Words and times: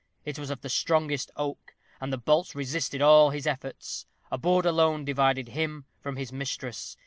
It 0.25 0.39
was 0.39 0.49
of 0.49 0.61
the 0.61 0.67
strongest 0.69 1.29
oak, 1.35 1.75
and 1.99 2.11
the 2.11 2.17
bolts 2.17 2.55
resisted 2.55 3.03
all 3.03 3.29
his 3.29 3.45
efforts. 3.45 4.07
A 4.31 4.37
board 4.39 4.65
alone 4.65 5.05
divided 5.05 5.49
him 5.49 5.85
from 5.99 6.15
his 6.15 6.33
mistress. 6.33 6.97